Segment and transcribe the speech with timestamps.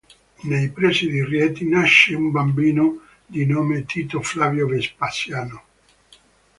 [0.49, 5.63] Nei pressi di Rieti nasce un bambino di nome Tito Flavio Vespasiano.